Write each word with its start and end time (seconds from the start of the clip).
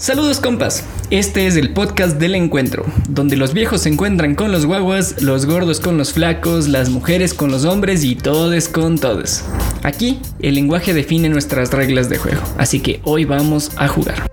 Saludos 0.00 0.40
compas, 0.40 0.82
este 1.10 1.46
es 1.46 1.56
el 1.56 1.74
podcast 1.74 2.16
del 2.16 2.34
encuentro, 2.34 2.86
donde 3.10 3.36
los 3.36 3.52
viejos 3.52 3.82
se 3.82 3.90
encuentran 3.90 4.34
con 4.34 4.50
los 4.50 4.64
guaguas, 4.64 5.20
los 5.20 5.44
gordos 5.44 5.78
con 5.78 5.98
los 5.98 6.14
flacos, 6.14 6.68
las 6.68 6.88
mujeres 6.88 7.34
con 7.34 7.50
los 7.50 7.66
hombres 7.66 8.02
y 8.02 8.16
todes 8.16 8.70
con 8.70 8.96
todos. 8.96 9.44
Aquí 9.82 10.18
el 10.40 10.54
lenguaje 10.54 10.94
define 10.94 11.28
nuestras 11.28 11.70
reglas 11.70 12.08
de 12.08 12.16
juego, 12.16 12.40
así 12.56 12.80
que 12.80 13.02
hoy 13.04 13.26
vamos 13.26 13.72
a 13.76 13.88
jugar. 13.88 14.26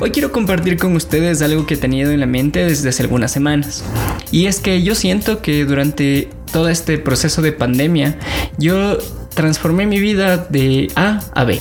Hoy 0.00 0.10
quiero 0.10 0.32
compartir 0.32 0.78
con 0.78 0.96
ustedes 0.96 1.42
algo 1.42 1.66
que 1.66 1.74
he 1.74 1.76
tenido 1.76 2.10
en 2.10 2.20
la 2.20 2.26
mente 2.26 2.64
desde 2.64 2.88
hace 2.88 3.02
algunas 3.02 3.30
semanas. 3.30 3.84
Y 4.32 4.46
es 4.46 4.58
que 4.58 4.82
yo 4.82 4.94
siento 4.94 5.42
que 5.42 5.66
durante 5.66 6.30
todo 6.50 6.70
este 6.70 6.96
proceso 6.96 7.42
de 7.42 7.52
pandemia, 7.52 8.18
yo 8.56 8.96
transformé 9.34 9.84
mi 9.84 9.98
vida 9.98 10.38
de 10.48 10.90
A 10.96 11.20
a 11.34 11.44
B. 11.44 11.60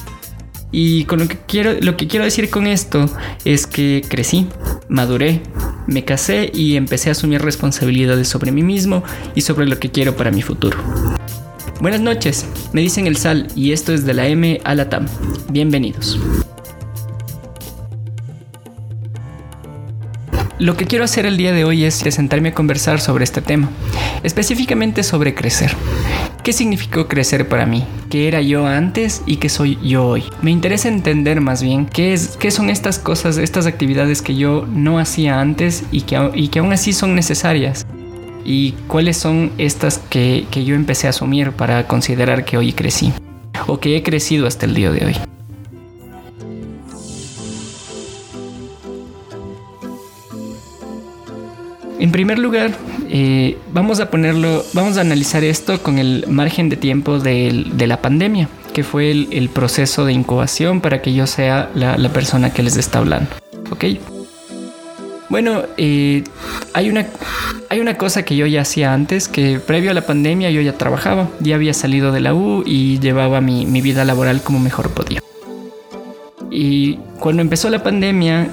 Y 0.75 1.05
con 1.05 1.19
lo 1.19 1.27
que 1.27 1.37
quiero, 1.37 1.75
lo 1.81 1.95
que 1.95 2.07
quiero 2.07 2.25
decir 2.25 2.49
con 2.49 2.65
esto 2.65 3.05
es 3.45 3.67
que 3.67 4.03
crecí, 4.09 4.47
maduré, 4.89 5.43
me 5.85 6.03
casé 6.03 6.49
y 6.51 6.77
empecé 6.77 7.09
a 7.09 7.11
asumir 7.11 7.43
responsabilidades 7.43 8.27
sobre 8.27 8.51
mí 8.51 8.63
mismo 8.63 9.03
y 9.35 9.41
sobre 9.41 9.67
lo 9.67 9.77
que 9.77 9.91
quiero 9.91 10.17
para 10.17 10.31
mi 10.31 10.41
futuro. 10.41 10.79
Buenas 11.79 12.01
noches, 12.01 12.47
me 12.73 12.81
dicen 12.81 13.05
el 13.05 13.17
Sal 13.17 13.49
y 13.55 13.71
esto 13.71 13.93
es 13.93 14.03
de 14.03 14.15
la 14.15 14.27
M 14.27 14.59
a 14.63 14.73
la. 14.73 14.89
Bienvenidos. 15.51 16.19
Lo 20.57 20.75
que 20.75 20.87
quiero 20.87 21.05
hacer 21.05 21.27
el 21.27 21.37
día 21.37 21.51
de 21.51 21.65
hoy 21.65 21.83
es 21.83 21.93
sentarme 21.95 22.49
a 22.49 22.53
conversar 22.55 22.99
sobre 22.99 23.25
este 23.25 23.41
tema, 23.41 23.69
específicamente 24.23 25.03
sobre 25.03 25.35
crecer. 25.35 25.75
¿Qué 26.43 26.51
significó 26.51 27.07
crecer 27.07 27.47
para 27.47 27.65
mí? 27.65 27.85
¿Qué 28.09 28.27
era 28.27 28.41
yo 28.41 28.67
antes 28.67 29.23
y 29.25 29.37
qué 29.37 29.47
soy 29.47 29.79
yo 29.81 30.05
hoy? 30.05 30.25
Me 30.41 30.51
interesa 30.51 30.89
entender 30.89 31.39
más 31.39 31.63
bien 31.63 31.85
qué, 31.85 32.11
es, 32.11 32.35
qué 32.35 32.51
son 32.51 32.69
estas 32.69 32.99
cosas, 32.99 33.37
estas 33.37 33.65
actividades 33.65 34.21
que 34.21 34.35
yo 34.35 34.67
no 34.69 34.99
hacía 34.99 35.39
antes 35.39 35.85
y 35.89 36.01
que, 36.01 36.31
y 36.33 36.49
que 36.49 36.59
aún 36.59 36.73
así 36.73 36.91
son 36.91 37.15
necesarias. 37.15 37.87
Y 38.43 38.73
cuáles 38.89 39.15
son 39.15 39.53
estas 39.57 39.99
que, 39.99 40.45
que 40.51 40.65
yo 40.65 40.75
empecé 40.75 41.07
a 41.07 41.11
asumir 41.11 41.53
para 41.53 41.87
considerar 41.87 42.43
que 42.43 42.57
hoy 42.57 42.73
crecí 42.73 43.13
o 43.65 43.79
que 43.79 43.95
he 43.95 44.03
crecido 44.03 44.45
hasta 44.45 44.65
el 44.65 44.75
día 44.75 44.91
de 44.91 45.05
hoy. 45.05 45.32
En 51.99 52.11
primer 52.11 52.39
lugar, 52.39 52.71
eh, 53.09 53.57
vamos 53.71 53.99
a 53.99 54.09
ponerlo, 54.09 54.65
vamos 54.73 54.97
a 54.97 55.01
analizar 55.01 55.43
esto 55.43 55.81
con 55.81 55.99
el 55.99 56.25
margen 56.27 56.69
de 56.69 56.75
tiempo 56.75 57.19
de, 57.19 57.65
la 57.87 58.01
pandemia, 58.01 58.49
que 58.73 58.83
fue 58.83 59.11
el, 59.11 59.49
proceso 59.49 60.05
de 60.05 60.13
incubación 60.13 60.81
para 60.81 61.01
que 61.01 61.13
yo 61.13 61.27
sea 61.27 61.69
la, 61.75 62.09
persona 62.09 62.51
que 62.51 62.63
les 62.63 62.77
está 62.77 62.99
hablando. 62.99 63.29
¿Ok? 63.69 63.85
Bueno, 65.29 65.63
eh, 65.77 66.23
hay, 66.73 66.89
una, 66.89 67.07
hay 67.69 67.79
una 67.79 67.97
cosa 67.97 68.23
que 68.23 68.35
yo 68.35 68.45
ya 68.45 68.61
hacía 68.61 68.93
antes, 68.93 69.27
que 69.27 69.59
previo 69.59 69.91
a 69.91 69.93
la 69.93 70.05
pandemia 70.05 70.51
yo 70.51 70.61
ya 70.61 70.73
trabajaba, 70.73 71.29
ya 71.39 71.55
había 71.55 71.73
salido 71.73 72.11
de 72.11 72.19
la 72.19 72.33
U 72.35 72.63
y 72.65 72.99
llevaba 72.99 73.41
mi, 73.41 73.65
mi 73.65 73.81
vida 73.81 74.05
laboral 74.05 74.41
como 74.41 74.59
mejor 74.59 74.89
podía. 74.91 75.21
Y 76.51 76.97
cuando 77.19 77.41
empezó 77.41 77.69
la 77.69 77.81
pandemia, 77.81 78.49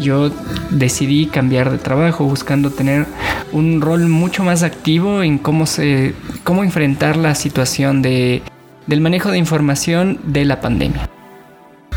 yo 0.00 0.30
decidí 0.70 1.26
cambiar 1.26 1.70
de 1.70 1.78
trabajo 1.78 2.24
buscando 2.24 2.70
tener 2.70 3.06
un 3.52 3.80
rol 3.80 4.08
mucho 4.08 4.44
más 4.44 4.62
activo 4.62 5.22
en 5.22 5.38
cómo 5.38 5.66
se 5.66 6.14
cómo 6.44 6.64
enfrentar 6.64 7.16
la 7.16 7.34
situación 7.34 8.02
de, 8.02 8.42
del 8.86 9.00
manejo 9.00 9.30
de 9.30 9.38
información 9.38 10.20
de 10.24 10.44
la 10.44 10.60
pandemia. 10.60 11.08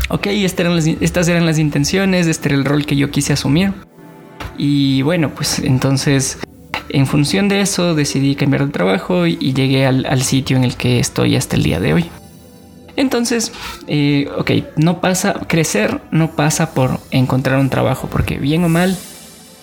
Ok, 0.08 0.26
estas 0.26 0.60
eran, 0.60 0.76
las, 0.76 0.86
estas 0.86 1.28
eran 1.28 1.46
las 1.46 1.58
intenciones, 1.58 2.26
este 2.26 2.48
era 2.48 2.56
el 2.58 2.64
rol 2.64 2.84
que 2.84 2.96
yo 2.96 3.10
quise 3.10 3.32
asumir. 3.32 3.72
Y 4.58 5.02
bueno, 5.02 5.30
pues 5.30 5.60
entonces 5.60 6.38
en 6.88 7.06
función 7.06 7.48
de 7.48 7.60
eso 7.60 7.94
decidí 7.94 8.34
cambiar 8.34 8.66
de 8.66 8.72
trabajo 8.72 9.26
y, 9.26 9.36
llegué 9.36 9.86
al, 9.86 10.04
al 10.06 10.22
sitio 10.22 10.56
en 10.56 10.64
el 10.64 10.76
que 10.76 10.98
estoy 10.98 11.36
hasta 11.36 11.56
el 11.56 11.62
día 11.62 11.80
de 11.80 11.94
hoy. 11.94 12.10
Entonces, 13.00 13.50
eh, 13.86 14.28
ok, 14.36 14.50
no 14.76 15.00
pasa, 15.00 15.32
crecer 15.48 16.02
no 16.10 16.32
pasa 16.32 16.74
por 16.74 17.00
encontrar 17.10 17.58
un 17.58 17.70
trabajo, 17.70 18.08
porque 18.12 18.36
bien 18.36 18.62
o 18.62 18.68
mal 18.68 18.94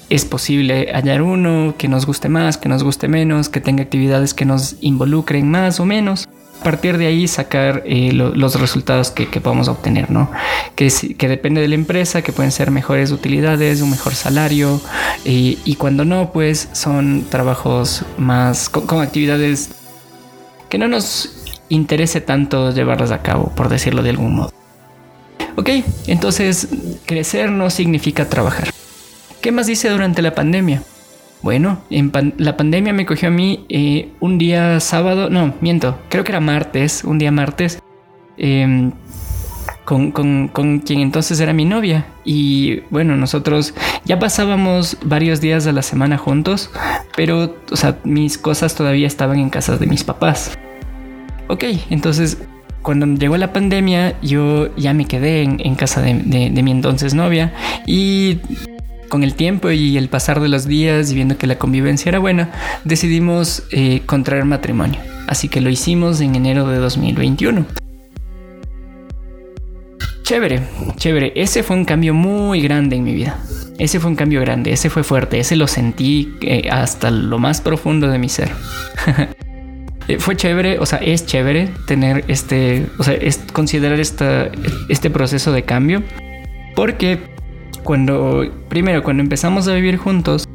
es 0.09 0.25
posible 0.25 0.89
hallar 0.91 1.21
uno 1.21 1.75
que 1.77 1.87
nos 1.87 2.07
guste 2.07 2.29
más, 2.29 2.57
que 2.57 2.67
nos 2.67 2.83
guste 2.83 3.07
menos, 3.07 3.49
que 3.49 3.61
tenga 3.61 3.83
actividades 3.83 4.33
que 4.33 4.45
nos 4.45 4.77
involucren 4.81 5.51
más 5.51 5.79
o 5.79 5.85
menos. 5.85 6.27
A 6.59 6.63
partir 6.63 6.97
de 6.97 7.05
ahí 7.05 7.27
sacar 7.27 7.83
eh, 7.85 8.11
los 8.11 8.59
resultados 8.59 9.11
que, 9.11 9.27
podamos 9.39 9.67
obtener, 9.67 10.09
¿no? 10.09 10.31
Que, 10.73 10.91
que, 11.15 11.27
depende 11.27 11.61
de 11.61 11.67
la 11.67 11.75
empresa, 11.75 12.23
que 12.23 12.31
pueden 12.31 12.51
ser 12.51 12.71
mejores 12.71 13.11
utilidades, 13.11 13.81
un 13.81 13.91
mejor 13.91 14.15
salario, 14.15 14.81
y 15.23 15.75
cuando 15.75 16.05
no, 16.05 16.31
pues 16.31 16.69
son 16.71 17.25
trabajos 17.29 18.03
más 18.17 18.69
con 18.69 18.99
actividades 18.99 19.69
que 20.69 20.79
no 20.79 20.87
nos 20.87 21.36
interese 21.69 22.21
tanto 22.21 22.71
llevarlas 22.71 23.11
a 23.11 23.21
cabo, 23.21 23.51
por 23.55 23.69
decirlo 23.69 24.03
de 24.03 24.11
algún 24.11 24.35
modo. 24.35 24.51
Ok, 25.55 25.69
entonces 26.05 26.67
crecer 27.05 27.51
no 27.51 27.69
significa 27.69 28.29
trabajar. 28.29 28.69
¿Qué 29.41 29.51
más 29.51 29.67
hice 29.69 29.89
durante 29.89 30.21
la 30.21 30.35
pandemia? 30.35 30.83
Bueno, 31.41 31.79
en 31.89 32.11
la 32.37 32.57
pandemia 32.57 32.93
me 32.93 33.05
cogió 33.05 33.29
a 33.29 33.31
mí 33.31 33.65
eh, 33.69 34.09
un 34.19 34.37
día 34.37 34.79
sábado, 34.79 35.29
no, 35.29 35.53
miento, 35.61 35.99
creo 36.09 36.23
que 36.23 36.31
era 36.31 36.39
martes, 36.39 37.03
un 37.03 37.19
día 37.19 37.31
martes, 37.31 37.81
em, 38.37 38.91
con, 39.85 40.11
con, 40.11 40.79
quien 40.79 40.99
entonces 40.99 41.39
era 41.39 41.53
mi 41.53 41.63
novia. 41.63 42.05
Y 42.25 42.81
bueno, 42.89 43.15
nosotros 43.15 43.73
ya 44.03 44.19
pasábamos 44.19 44.97
varios 45.03 45.39
días 45.39 45.63
de 45.63 45.73
la 45.73 45.81
semana 45.81 46.17
juntos, 46.17 46.71
pero, 47.15 47.55
mis 48.03 48.37
cosas 48.37 48.75
todavía 48.75 49.07
estaban 49.07 49.39
en 49.39 49.49
casa 49.49 49.77
de 49.77 49.87
mis 49.87 50.03
papás. 50.03 50.57
Ok, 51.47 51.63
entonces 51.89 52.37
cuando 52.81 53.05
llegó 53.05 53.35
la 53.37 53.51
pandemia 53.51 54.15
yo 54.21 54.73
ya 54.77 54.93
me 54.93 55.05
quedé 55.05 55.41
en, 55.41 55.75
casa 55.75 56.01
de, 56.01 56.13
mi 56.13 56.71
entonces 56.71 57.13
novia 57.13 57.53
y 57.85 58.39
con 59.09 59.23
el 59.23 59.33
tiempo 59.35 59.71
y 59.71 59.97
el 59.97 60.09
pasar 60.09 60.39
de 60.41 60.49
los 60.49 60.67
días 60.67 61.11
y 61.11 61.15
viendo 61.15 61.37
que 61.37 61.47
la 61.47 61.57
convivencia 61.57 62.09
era 62.09 62.19
buena, 62.19 62.51
decidimos 62.83 63.63
eh, 63.71 64.01
contraer 64.05 64.45
matrimonio. 64.45 64.99
Así 65.27 65.47
que 65.47 65.61
lo 65.61 65.69
hicimos 65.69 66.19
en 66.21 66.35
enero 66.35 66.67
de 66.67 66.77
2021. 66.77 67.65
Chévere, 70.23 70.61
chévere. 70.97 71.31
Ese 71.35 71.63
fue 71.63 71.77
un 71.77 71.85
cambio 71.85 72.13
muy 72.13 72.61
grande 72.61 72.97
en 72.97 73.03
mi 73.03 73.13
vida. 73.13 73.39
Ese 73.77 73.99
fue 73.99 74.09
un 74.09 74.15
cambio 74.15 74.41
grande, 74.41 74.73
ese 74.73 74.89
fue 74.89 75.03
fuerte, 75.03 75.39
ese 75.39 75.55
lo 75.55 75.67
sentí 75.67 76.33
eh, 76.41 76.67
hasta 76.69 77.11
lo 77.11 77.37
más 77.37 77.61
profundo 77.61 78.09
de 78.09 78.17
mi 78.17 78.27
ser. 78.27 78.51
Eh, 80.07 80.19
fue 80.19 80.35
chévere, 80.35 80.79
o 80.79 80.85
sea, 80.85 80.99
es 80.99 81.25
chévere 81.25 81.69
tener 81.85 82.23
este, 82.27 82.87
o 82.97 83.03
sea, 83.03 83.13
es 83.13 83.43
considerar 83.51 83.99
esta, 83.99 84.49
este 84.89 85.09
proceso 85.09 85.51
de 85.51 85.63
cambio, 85.63 86.03
porque 86.75 87.19
cuando, 87.83 88.45
primero, 88.69 89.03
cuando 89.03 89.23
empezamos 89.23 89.67
a 89.67 89.73
vivir 89.73 89.97
juntos, 89.97 90.47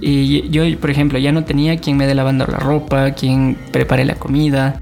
y 0.00 0.48
yo, 0.50 0.62
por 0.78 0.90
ejemplo, 0.90 1.18
ya 1.18 1.32
no 1.32 1.44
tenía 1.44 1.78
quien 1.78 1.96
me 1.96 2.06
dé 2.06 2.14
lavando 2.14 2.46
la 2.46 2.58
ropa, 2.58 3.12
quien 3.12 3.56
prepare 3.70 4.04
la 4.04 4.14
comida, 4.14 4.80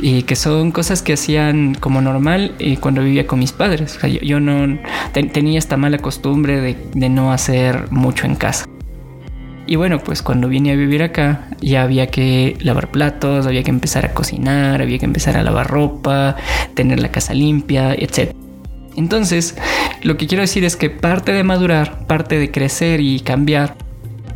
y 0.00 0.22
que 0.22 0.36
son 0.36 0.70
cosas 0.70 1.02
que 1.02 1.14
hacían 1.14 1.74
como 1.74 2.00
normal 2.00 2.54
eh, 2.58 2.76
cuando 2.78 3.02
vivía 3.02 3.26
con 3.26 3.38
mis 3.38 3.52
padres. 3.52 3.96
O 3.96 4.00
sea, 4.00 4.08
yo, 4.08 4.40
no 4.40 4.78
tenía 5.12 5.58
esta 5.58 5.76
mala 5.76 5.98
costumbre 5.98 6.60
de, 6.60 6.76
de 6.94 7.08
no 7.08 7.32
hacer 7.32 7.90
mucho 7.90 8.26
en 8.26 8.36
casa. 8.36 8.67
Y 9.68 9.76
bueno, 9.76 9.98
pues 9.98 10.22
cuando 10.22 10.48
vine 10.48 10.72
a 10.72 10.76
vivir 10.76 11.02
acá 11.02 11.46
ya 11.60 11.82
había 11.82 12.06
que 12.06 12.56
lavar 12.62 12.90
platos, 12.90 13.46
había 13.46 13.62
que 13.62 13.70
empezar 13.70 14.06
a 14.06 14.14
cocinar, 14.14 14.80
había 14.80 14.98
que 14.98 15.04
empezar 15.04 15.36
a 15.36 15.42
lavar 15.42 15.68
ropa, 15.68 16.36
tener 16.72 17.00
la 17.00 17.10
casa 17.10 17.34
limpia, 17.34 17.92
etc. 17.92 18.32
Entonces, 18.96 19.56
lo 20.02 20.16
que 20.16 20.26
quiero 20.26 20.40
decir 20.40 20.64
es 20.64 20.74
que 20.74 20.88
parte 20.88 21.32
de 21.32 21.44
madurar, 21.44 22.06
parte 22.06 22.38
de 22.38 22.50
crecer 22.50 23.00
y 23.00 23.20
cambiar, 23.20 23.76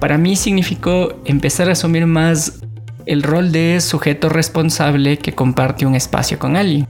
para 0.00 0.18
mí 0.18 0.36
significó 0.36 1.22
empezar 1.24 1.70
a 1.70 1.72
asumir 1.72 2.04
más 2.04 2.60
el 3.06 3.22
rol 3.22 3.52
de 3.52 3.80
sujeto 3.80 4.28
responsable 4.28 5.16
que 5.16 5.32
comparte 5.32 5.86
un 5.86 5.94
espacio 5.94 6.38
con 6.38 6.56
alguien. 6.56 6.86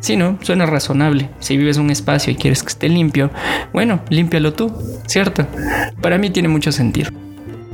Si 0.00 0.16
no, 0.16 0.38
suena 0.40 0.64
razonable. 0.64 1.28
Si 1.38 1.58
vives 1.58 1.76
un 1.76 1.90
espacio 1.90 2.32
y 2.32 2.36
quieres 2.36 2.62
que 2.62 2.70
esté 2.70 2.88
limpio, 2.88 3.30
bueno, 3.74 4.00
límpialo 4.08 4.54
tú, 4.54 4.72
¿cierto? 5.06 5.46
Para 6.00 6.16
mí 6.16 6.30
tiene 6.30 6.48
mucho 6.48 6.72
sentido. 6.72 7.10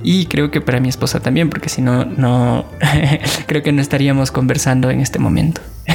Y 0.04 0.26
creo 0.26 0.50
que 0.50 0.60
para 0.60 0.80
mi 0.80 0.90
esposa 0.90 1.20
también, 1.20 1.48
porque 1.48 1.70
si 1.70 1.80
no, 1.80 2.04
no, 2.04 2.66
creo 3.46 3.62
que 3.62 3.72
no 3.72 3.80
estaríamos 3.80 4.30
conversando 4.30 4.90
en 4.90 5.00
este 5.00 5.18
momento. 5.18 5.62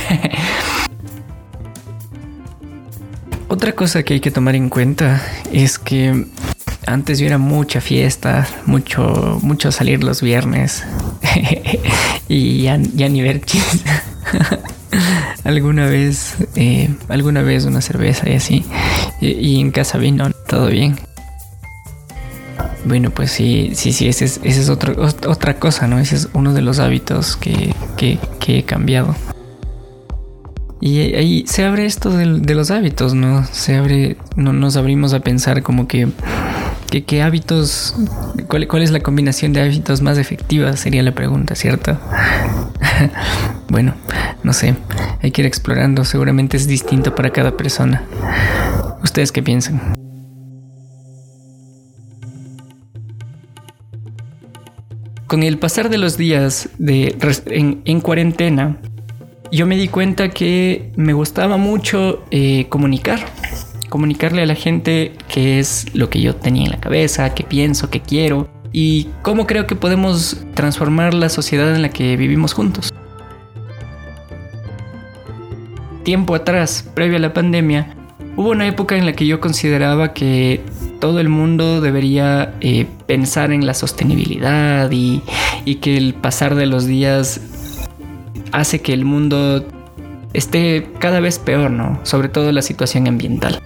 Otra 3.47 3.73
cosa 3.73 4.01
que 4.03 4.15
hay 4.15 4.19
que 4.19 4.31
tomar 4.31 4.55
en 4.55 4.69
cuenta 4.69 5.21
es 5.51 5.77
que 5.77 6.25
antes 6.87 7.19
yo 7.19 7.27
era 7.27 7.37
mucha 7.37 7.81
fiesta, 7.81 8.47
mucho, 8.65 9.39
mucho 9.43 9.71
salir 9.71 10.03
los 10.03 10.23
viernes 10.23 10.83
y 12.27 12.63
ya, 12.63 12.77
ni 12.77 13.21
ver 13.21 13.41
alguna 15.43 15.85
vez, 15.85 16.35
eh, 16.55 16.89
alguna 17.09 17.43
vez 17.43 17.65
una 17.65 17.81
cerveza 17.81 18.27
y 18.29 18.33
así. 18.33 18.65
Y, 19.21 19.59
en 19.59 19.71
casa 19.71 19.97
vino, 19.97 20.31
todo 20.47 20.67
bien. 20.67 20.95
Bueno, 22.89 23.11
pues 23.11 23.29
sí, 23.29 23.73
sí, 23.75 23.93
sí, 23.93 24.07
ese 24.07 24.25
es, 24.25 24.39
ese 24.43 24.71
otra 24.71 25.59
cosa, 25.59 25.85
¿no? 25.85 25.99
Ese 25.99 26.15
es 26.15 26.27
uno 26.33 26.55
de 26.55 26.63
los 26.63 26.79
hábitos 26.79 27.35
que, 27.35 27.75
que, 27.97 28.17
he 28.47 28.63
cambiado. 28.63 29.15
Y 30.81 31.13
ahí 31.13 31.45
se 31.45 31.65
abre 31.65 31.85
esto 31.85 32.09
de, 32.09 32.55
los 32.55 32.71
hábitos, 32.71 33.13
¿no? 33.13 33.45
Se 33.45 33.75
abre, 33.75 34.17
no, 34.35 34.53
nos 34.53 34.75
abrimos 34.75 35.13
a 35.13 35.19
pensar 35.19 35.61
como 35.61 35.87
que 35.87 36.07
¿Qué, 36.89 37.21
hábitos, 37.21 37.93
cuál, 38.47 38.81
es 38.81 38.89
la 38.89 39.01
combinación 39.01 39.53
de 39.53 39.61
hábitos 39.61 40.01
más 40.01 40.17
efectiva? 40.17 40.75
Sería 40.75 41.03
la 41.03 41.11
pregunta, 41.11 41.53
¿cierto? 41.53 41.95
bueno, 43.69 43.93
no 44.41 44.51
sé, 44.51 44.73
hay 45.21 45.29
que 45.29 45.43
ir 45.43 45.45
explorando, 45.45 46.05
seguramente 46.05 46.57
es 46.57 46.65
distinto 46.65 47.13
para 47.13 47.29
cada 47.29 47.55
persona. 47.55 48.01
¿Ustedes 49.03 49.31
qué 49.31 49.43
piensan? 49.43 49.98
Con 55.29 55.43
el 55.43 55.57
pasar 55.59 55.89
de 55.89 55.97
los 55.97 56.17
días 56.17 56.67
en 56.79 58.01
cuarentena, 58.01 58.81
yo 59.51 59.65
me 59.65 59.77
di 59.77 59.87
cuenta 59.87 60.29
que 60.29 60.91
me 60.97 61.13
gustaba 61.13 61.55
mucho 61.55 62.25
eh, 62.31 62.65
comunicar 62.67 63.19
comunicarle 63.89 64.43
a 64.43 64.45
la 64.45 64.55
gente 64.55 65.13
qué 65.27 65.59
es 65.59 65.93
lo 65.93 66.09
que 66.09 66.21
yo 66.21 66.35
tenía 66.35 66.65
en 66.65 66.71
la 66.71 66.79
cabeza, 66.79 67.33
qué 67.33 67.43
pienso, 67.43 67.89
qué 67.89 67.99
quiero 67.99 68.49
y 68.71 69.07
cómo 69.21 69.47
creo 69.47 69.67
que 69.67 69.75
podemos 69.75 70.37
transformar 70.53 71.13
la 71.13 71.29
sociedad 71.29 71.75
en 71.75 71.81
la 71.81 71.89
que 71.89 72.15
vivimos 72.15 72.53
juntos. 72.53 72.93
Tiempo 76.03 76.35
atrás, 76.35 76.89
previo 76.93 77.17
a 77.17 77.19
la 77.19 77.33
pandemia, 77.33 77.95
hubo 78.35 78.51
una 78.51 78.67
época 78.67 78.95
en 78.95 79.05
la 79.05 79.13
que 79.13 79.27
yo 79.27 79.39
consideraba 79.39 80.13
que 80.13 80.61
todo 80.99 81.19
el 81.19 81.29
mundo 81.29 81.81
debería 81.81 82.53
eh, 82.61 82.85
pensar 83.07 83.51
en 83.51 83.65
la 83.65 83.73
sostenibilidad 83.73 84.89
y, 84.91 85.21
que 85.81 85.97
el 85.97 86.15
pasar 86.15 86.55
de 86.55 86.65
los 86.65 86.85
días 86.85 87.41
hace 88.51 88.81
que 88.81 88.91
el 88.91 89.05
mundo 89.05 89.65
esté 90.33 90.89
cada 90.99 91.19
vez 91.19 91.37
peor, 91.37 91.69
¿no? 91.69 91.99
Sobre 92.03 92.27
todo 92.27 92.51
la 92.51 92.63
situación 92.63 93.07
ambiental. 93.07 93.61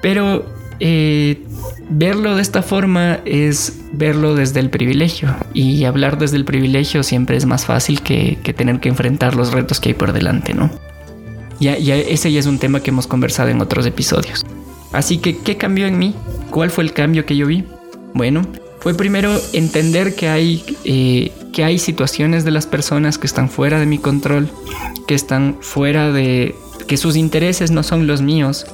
Pero 0.00 0.46
eh, 0.78 1.42
verlo 1.90 2.36
de 2.36 2.42
esta 2.42 2.62
forma 2.62 3.18
es 3.24 3.80
verlo 3.92 4.34
desde 4.34 4.60
el 4.60 4.70
privilegio 4.70 5.34
y 5.52 5.84
hablar 5.84 6.18
desde 6.18 6.36
el 6.36 6.44
privilegio 6.44 7.02
siempre 7.02 7.36
es 7.36 7.46
más 7.46 7.66
fácil 7.66 8.00
que, 8.00 8.38
tener 8.56 8.80
que 8.80 8.88
enfrentar 8.88 9.34
los 9.34 9.52
retos 9.52 9.80
que 9.80 9.90
hay 9.90 9.94
por 9.94 10.12
delante, 10.12 10.54
¿no? 10.54 10.70
Ya, 11.60 11.74
ese 11.74 12.32
ya 12.32 12.40
es 12.40 12.46
un 12.46 12.58
tema 12.58 12.80
que 12.80 12.90
hemos 12.90 13.06
conversado 13.06 13.48
en 13.50 13.60
otros 13.60 13.86
episodios. 13.86 14.44
Así 14.92 15.18
que, 15.18 15.38
¿qué 15.38 15.56
cambió 15.56 15.86
en 15.86 15.98
mí? 15.98 16.14
¿Cuál 16.50 16.70
fue 16.70 16.84
el 16.84 16.92
cambio 16.92 17.24
que 17.24 17.36
yo 17.36 17.46
vi? 17.46 17.64
Bueno, 18.14 18.42
fue 18.80 18.94
primero 18.94 19.40
entender 19.52 20.14
que 20.14 20.28
hay, 20.28 20.64
eh, 20.84 21.32
que 21.52 21.64
hay 21.64 21.78
situaciones 21.78 22.44
de 22.44 22.50
las 22.50 22.66
personas 22.66 23.16
que 23.16 23.26
están 23.26 23.48
fuera 23.48 23.78
de 23.78 23.86
mi 23.86 23.98
control, 23.98 24.48
que 25.06 25.14
están 25.14 25.56
fuera 25.60 26.10
de... 26.10 26.54
que 26.86 26.96
sus 26.96 27.16
intereses 27.16 27.70
no 27.70 27.82
son 27.82 28.06
los 28.06 28.22
míos 28.22 28.66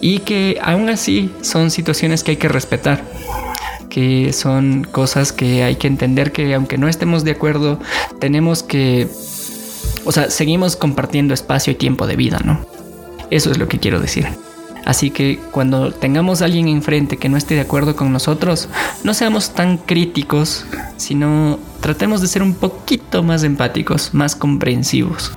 y 0.00 0.20
que 0.20 0.58
aún 0.62 0.88
así 0.88 1.30
son 1.42 1.70
situaciones 1.70 2.24
que 2.24 2.32
hay 2.32 2.36
que 2.38 2.48
respetar 2.48 3.04
que 3.90 4.32
son 4.32 4.84
cosas 4.84 5.32
que 5.32 5.62
hay 5.62 5.76
que 5.76 5.88
entender 5.88 6.32
que 6.32 6.54
aunque 6.54 6.78
no 6.78 6.88
estemos 6.88 7.24
de 7.24 7.32
acuerdo, 7.32 7.78
tenemos 8.18 8.62
que, 8.62 9.08
o 10.06 10.12
sea, 10.12 10.30
seguimos 10.30 10.76
compartiendo 10.76 11.34
espacio 11.34 11.72
y 11.72 11.76
tiempo 11.76 12.06
de 12.06 12.16
vida, 12.16 12.40
¿no? 12.42 12.64
Eso 13.30 13.50
es 13.50 13.58
lo 13.58 13.68
que 13.68 13.78
quiero 13.78 14.00
decir. 14.00 14.28
Así 14.90 15.10
que 15.12 15.38
cuando 15.52 15.92
tengamos 15.92 16.42
a 16.42 16.46
alguien 16.46 16.66
enfrente 16.66 17.16
que 17.16 17.28
no 17.28 17.36
esté 17.36 17.54
de 17.54 17.60
acuerdo 17.60 17.94
con 17.94 18.12
nosotros, 18.12 18.68
no 19.04 19.14
seamos 19.14 19.54
tan 19.54 19.78
críticos, 19.78 20.66
sino 20.96 21.60
tratemos 21.78 22.20
de 22.20 22.26
ser 22.26 22.42
un 22.42 22.54
poquito 22.54 23.22
más 23.22 23.44
empáticos, 23.44 24.12
más 24.14 24.34
comprensivos. 24.34 25.30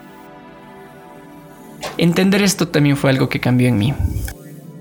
Entender 1.99 2.41
esto 2.41 2.67
también 2.67 2.97
fue 2.97 3.11
algo 3.11 3.29
que 3.29 3.39
cambió 3.39 3.67
en 3.67 3.77
mí 3.77 3.93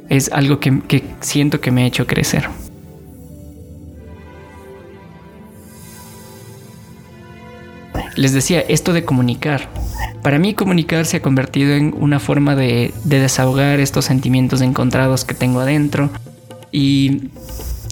es 0.09 0.33
algo 0.33 0.59
que, 0.59 0.73
siento 1.21 1.61
que 1.61 1.71
me 1.71 1.83
ha 1.83 1.87
hecho 1.87 2.07
crecer. 2.07 2.49
Les 8.17 8.33
decía, 8.33 8.61
esto 8.61 8.93
de 8.93 9.05
comunicar. 9.05 9.69
Para 10.23 10.39
mí 10.39 10.55
comunicar 10.55 11.07
se 11.07 11.19
ha 11.19 11.23
convertido 11.23 11.75
en 11.75 11.95
una 11.99 12.21
forma 12.21 12.55
de, 12.55 12.93
desahogar 13.05 13.81
estos 13.81 14.05
sentimientos 14.05 14.61
encontrados 14.61 15.25
que 15.25 15.35
tengo 15.35 15.61
adentro 15.61 16.11
y 16.71 17.31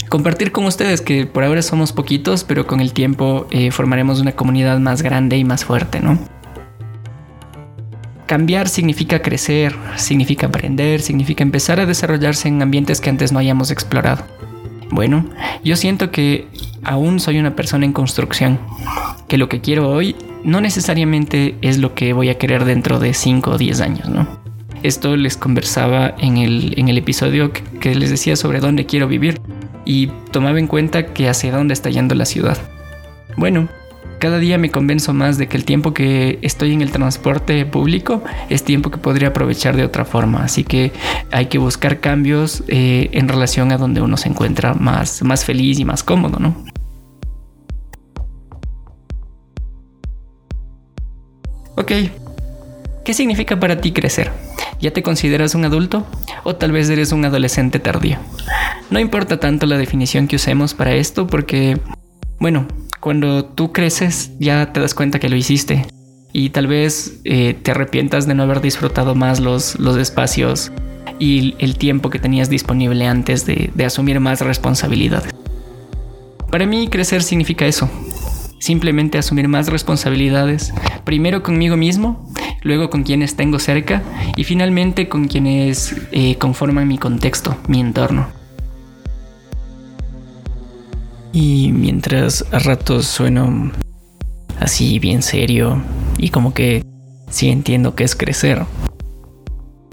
compartir 0.08 0.52
con 0.52 0.64
ustedes 0.64 1.00
que 1.00 1.26
por 1.26 1.44
ahora 1.44 1.62
somos 1.62 1.92
poquitos, 1.92 2.44
pero 2.44 2.66
con 2.66 2.80
el 2.80 2.92
tiempo 2.92 3.46
eh, 3.50 3.70
formaremos 3.70 4.20
una 4.20 4.32
comunidad 4.32 4.78
más 4.78 5.02
grande 5.02 5.38
y 5.38 5.44
más 5.44 5.64
fuerte, 5.64 6.00
¿no? 6.00 6.18
Cambiar 8.26 8.68
significa 8.68 9.22
crecer, 9.22 9.74
significa 9.96 10.46
aprender, 10.46 11.00
significa 11.00 11.42
empezar 11.42 11.80
a 11.80 11.86
desarrollarse 11.86 12.46
en 12.46 12.62
ambientes 12.62 13.00
que 13.00 13.10
antes 13.10 13.32
no 13.32 13.40
hayamos 13.40 13.72
explorado. 13.72 14.24
Bueno, 14.90 15.24
yo 15.64 15.74
siento 15.76 16.10
que 16.10 16.46
aún 16.84 17.18
soy 17.20 17.38
una 17.38 17.56
persona 17.56 17.84
en 17.86 17.92
construcción, 17.92 18.58
que 19.30 19.38
lo 19.38 19.48
que 19.48 19.60
quiero 19.60 19.88
hoy 19.88 20.16
no 20.42 20.60
necesariamente 20.60 21.54
es 21.62 21.78
lo 21.78 21.94
que 21.94 22.12
voy 22.12 22.30
a 22.30 22.36
querer 22.36 22.64
dentro 22.64 22.98
de 22.98 23.14
5 23.14 23.52
o 23.52 23.58
10 23.58 23.80
años, 23.80 24.08
¿no? 24.08 24.26
Esto 24.82 25.16
les 25.16 25.36
conversaba 25.36 26.12
en 26.18 26.36
el, 26.36 26.74
en 26.76 26.88
el 26.88 26.98
episodio 26.98 27.52
que, 27.52 27.94
les 27.94 28.10
decía 28.10 28.34
sobre 28.34 28.58
dónde 28.58 28.86
quiero 28.86 29.06
vivir 29.06 29.40
y 29.84 30.08
tomaba 30.32 30.58
en 30.58 30.66
cuenta 30.66 31.14
que 31.14 31.28
hacia 31.28 31.52
dónde 31.52 31.74
está 31.74 31.90
yendo 31.90 32.16
la 32.16 32.24
ciudad. 32.24 32.58
Bueno, 33.36 33.68
cada 34.18 34.40
día 34.40 34.58
me 34.58 34.72
convenzo 34.72 35.14
más 35.14 35.38
de 35.38 35.46
que 35.46 35.56
el 35.56 35.64
tiempo 35.64 35.94
que 35.94 36.40
estoy 36.42 36.72
en 36.72 36.82
el 36.82 36.90
transporte 36.90 37.64
público 37.66 38.24
es 38.48 38.64
tiempo 38.64 38.90
que 38.90 38.98
podría 38.98 39.28
aprovechar 39.28 39.76
de 39.76 39.84
otra 39.84 40.04
forma. 40.04 40.42
Así 40.42 40.64
que 40.64 40.90
hay 41.30 41.46
que 41.46 41.58
buscar 41.58 42.00
cambios 42.00 42.64
eh, 42.66 43.10
en 43.12 43.28
relación 43.28 43.70
a 43.70 43.78
donde 43.78 44.00
uno 44.00 44.16
se 44.16 44.28
encuentra 44.28 44.74
más, 44.74 45.22
más 45.22 45.44
feliz 45.44 45.78
y 45.78 45.84
más 45.84 46.02
cómodo, 46.02 46.40
¿no? 46.40 46.56
Ok, 51.76 51.92
¿qué 53.04 53.14
significa 53.14 53.58
para 53.58 53.80
ti 53.80 53.92
crecer? 53.92 54.30
¿Ya 54.80 54.92
te 54.92 55.02
consideras 55.02 55.54
un 55.54 55.64
adulto? 55.64 56.06
¿O 56.44 56.56
tal 56.56 56.72
vez 56.72 56.88
eres 56.88 57.12
un 57.12 57.24
adolescente 57.24 57.78
tardío? 57.78 58.18
No 58.90 58.98
importa 58.98 59.38
tanto 59.38 59.66
la 59.66 59.78
definición 59.78 60.26
que 60.26 60.36
usemos 60.36 60.74
para 60.74 60.94
esto 60.94 61.26
porque, 61.26 61.78
bueno, 62.38 62.66
cuando 62.98 63.44
tú 63.44 63.72
creces 63.72 64.32
ya 64.38 64.72
te 64.72 64.80
das 64.80 64.94
cuenta 64.94 65.18
que 65.18 65.28
lo 65.28 65.36
hiciste 65.36 65.86
y 66.32 66.50
tal 66.50 66.66
vez 66.66 67.20
eh, 67.24 67.54
te 67.62 67.70
arrepientas 67.72 68.26
de 68.26 68.34
no 68.34 68.42
haber 68.42 68.60
disfrutado 68.60 69.14
más 69.14 69.40
los, 69.40 69.78
los 69.78 69.96
espacios 69.96 70.72
y 71.18 71.54
el 71.58 71.76
tiempo 71.76 72.10
que 72.10 72.18
tenías 72.18 72.48
disponible 72.48 73.06
antes 73.06 73.46
de, 73.46 73.70
de 73.74 73.84
asumir 73.84 74.20
más 74.20 74.40
responsabilidades. 74.40 75.32
Para 76.50 76.66
mí 76.66 76.88
crecer 76.88 77.22
significa 77.22 77.66
eso, 77.66 77.88
simplemente 78.60 79.18
asumir 79.18 79.48
más 79.48 79.66
responsabilidades, 79.66 80.72
primero 81.04 81.42
conmigo 81.42 81.76
mismo, 81.76 82.32
luego 82.62 82.90
con 82.90 83.02
quienes 83.02 83.34
tengo 83.34 83.58
cerca 83.58 84.02
y 84.36 84.44
finalmente 84.44 85.08
con 85.08 85.26
quienes 85.26 85.96
eh, 86.12 86.36
conforman 86.36 86.86
mi 86.86 86.98
contexto, 86.98 87.56
mi 87.66 87.80
entorno. 87.80 88.28
Y 91.32 91.72
mientras 91.72 92.44
a 92.52 92.58
ratos 92.58 93.06
sueno 93.06 93.72
así 94.58 94.98
bien 94.98 95.22
serio 95.22 95.82
y 96.18 96.28
como 96.28 96.52
que 96.52 96.84
sí 97.30 97.48
entiendo 97.48 97.94
que 97.94 98.04
es 98.04 98.14
crecer. 98.14 98.64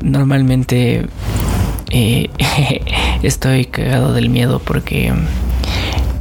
Normalmente 0.01 1.07
eh, 1.89 2.29
estoy 3.23 3.65
cagado 3.65 4.13
del 4.13 4.29
miedo 4.29 4.59
porque 4.59 5.13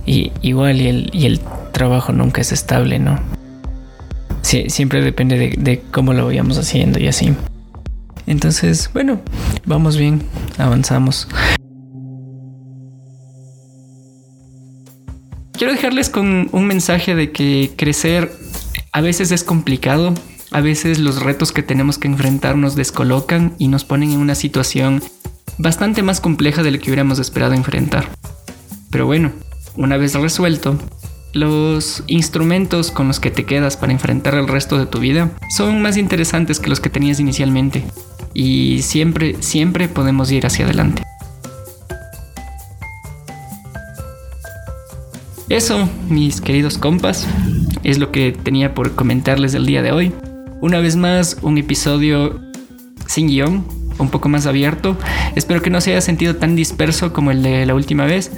igual 0.06 0.80
y 0.80 0.86
el, 0.86 1.10
y 1.12 1.26
el, 1.26 1.40
trabajo 1.76 2.10
nunca 2.10 2.40
es 2.40 2.52
estable, 2.52 2.98
¿no? 2.98 3.20
siempre 4.68 5.02
depende 5.02 5.36
de, 5.36 5.54
de 5.58 5.82
cómo 5.90 6.14
lo 6.14 6.24
vayamos 6.24 6.56
haciendo 6.56 6.98
y 6.98 7.08
así. 7.08 7.34
Entonces, 8.26 8.88
bueno, 8.94 9.20
vamos 9.66 9.98
bien, 9.98 10.22
avanzamos. 10.56 11.28
Quiero 15.52 15.72
dejarles 15.74 16.08
con 16.08 16.48
un 16.52 16.66
mensaje 16.66 17.14
de 17.14 17.32
que 17.32 17.72
crecer 17.76 18.32
a 18.92 19.02
veces 19.02 19.30
es 19.30 19.44
complicado, 19.44 20.14
a 20.52 20.62
veces 20.62 20.98
los 20.98 21.22
retos 21.22 21.52
que 21.52 21.62
tenemos 21.62 21.98
que 21.98 22.08
enfrentar 22.08 22.56
nos 22.56 22.76
descolocan 22.76 23.54
y 23.58 23.68
nos 23.68 23.84
ponen 23.84 24.12
en 24.12 24.20
una 24.20 24.34
situación 24.34 25.02
bastante 25.58 26.02
más 26.02 26.20
compleja 26.20 26.62
de 26.62 26.70
lo 26.70 26.78
que 26.78 26.88
hubiéramos 26.88 27.18
esperado 27.18 27.52
enfrentar. 27.52 28.08
Pero 28.90 29.04
bueno, 29.04 29.32
una 29.76 29.98
vez 29.98 30.14
resuelto, 30.14 30.78
los 31.36 32.02
instrumentos 32.06 32.90
con 32.90 33.08
los 33.08 33.20
que 33.20 33.30
te 33.30 33.44
quedas 33.44 33.76
para 33.76 33.92
enfrentar 33.92 34.34
el 34.34 34.48
resto 34.48 34.78
de 34.78 34.86
tu 34.86 35.00
vida 35.00 35.30
son 35.54 35.82
más 35.82 35.96
interesantes 35.96 36.58
que 36.60 36.70
los 36.70 36.80
que 36.80 36.90
tenías 36.90 37.20
inicialmente. 37.20 37.84
y 38.38 38.82
siempre, 38.82 39.36
siempre 39.40 39.88
podemos 39.88 40.30
ir 40.30 40.44
hacia 40.44 40.66
adelante. 40.66 41.02
Eso, 45.48 45.88
mis 46.10 46.42
queridos 46.42 46.76
compas, 46.76 47.26
es 47.82 47.98
lo 47.98 48.12
que 48.12 48.32
tenía 48.32 48.74
por 48.74 48.94
comentarles 48.94 49.54
el 49.54 49.64
día 49.64 49.80
de 49.80 49.92
hoy. 49.92 50.12
Una 50.60 50.80
vez 50.80 50.96
más, 50.96 51.38
un 51.40 51.56
episodio 51.56 52.40
sin 53.06 53.28
guion, 53.28 53.64
un 53.98 54.10
poco 54.10 54.28
más 54.28 54.46
abierto. 54.46 54.98
Espero 55.34 55.62
que 55.62 55.70
no 55.70 55.80
se 55.80 55.92
haya 55.92 56.00
sentido 56.00 56.36
tan 56.36 56.56
disperso 56.56 57.12
como 57.12 57.30
el 57.30 57.42
de 57.42 57.64
la 57.64 57.74
última 57.74 58.04
vez. 58.04 58.32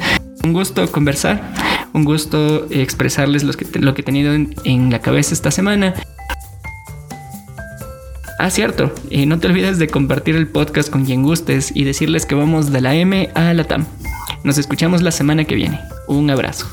Un 0.44 0.52
gusto 0.52 0.90
conversar, 0.92 1.52
un 1.92 2.04
gusto 2.04 2.66
expresarles 2.70 3.44
lo 3.44 3.52
que, 3.52 3.66
lo 3.80 3.94
que 3.94 4.02
he 4.02 4.04
tenido 4.04 4.34
en, 4.34 4.90
la 4.90 5.00
cabeza 5.00 5.34
esta 5.34 5.50
semana. 5.50 5.94
Ah, 8.38 8.50
cierto, 8.50 8.92
y 9.10 9.26
no 9.26 9.38
te 9.38 9.48
olvides 9.48 9.78
de 9.78 9.88
compartir 9.88 10.36
el 10.36 10.46
podcast 10.46 10.90
con 10.90 11.04
quien 11.04 11.22
gustes 11.22 11.72
y 11.74 11.84
decirles 11.84 12.24
que 12.24 12.34
vamos 12.34 12.70
de 12.70 12.80
la 12.80 12.94
M 12.94 13.30
a 13.34 13.52
la 13.52 13.64
TAM. 13.64 13.86
Nos 14.44 14.58
escuchamos 14.58 15.02
la 15.02 15.10
semana 15.10 15.44
que 15.44 15.56
viene. 15.56 15.80
Un 16.06 16.30
abrazo. 16.30 16.66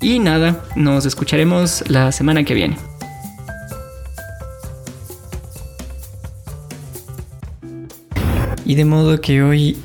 Y 0.00 0.18
nada, 0.18 0.64
nos 0.76 1.06
escucharemos 1.06 1.84
la 1.88 2.12
semana 2.12 2.44
que 2.44 2.54
viene. 2.54 2.76
Y 8.64 8.74
de 8.74 8.84
modo 8.84 9.18
que 9.20 9.42
hoy 9.42 9.78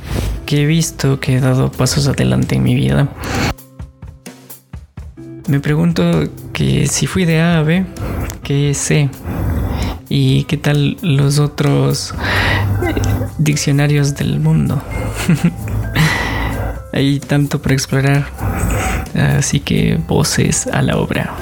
he 0.56 0.66
visto 0.66 1.20
que 1.20 1.38
he 1.38 1.40
dado 1.40 1.72
pasos 1.72 2.08
adelante 2.08 2.56
en 2.56 2.64
mi 2.64 2.76
vida, 2.76 3.10
me 5.48 5.60
pregunto 5.60 6.24
que 6.54 6.88
si 6.88 7.06
fui 7.06 7.26
de 7.26 7.42
A 7.42 7.60
a 7.60 7.64
B, 7.64 7.86
¿qué 8.44 8.74
sé? 8.74 9.10
¿Y 10.10 10.46
qué 10.46 10.58
tal 10.58 10.98
los 11.02 11.40
otros 11.40 12.14
eh, 12.84 12.94
diccionarios 13.38 14.16
del 14.16 14.40
mundo? 14.40 14.82
Hay 16.94 17.20
tanto 17.20 17.62
por 17.62 17.72
explorar, 17.72 18.28
así 19.38 19.60
que 19.60 20.00
voces 20.08 20.68
a 20.68 20.82
la 20.82 20.98
obra. 20.98 21.34